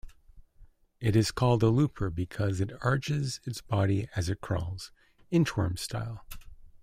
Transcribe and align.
It 0.99 1.15
is 1.15 1.29
called 1.29 1.61
a 1.61 1.69
"looper" 1.69 2.09
because 2.09 2.59
it 2.59 2.71
arches 2.83 3.39
its 3.43 3.61
body 3.61 4.07
as 4.15 4.29
it 4.29 4.41
crawls, 4.41 4.91
inchworm-style. 5.31 6.25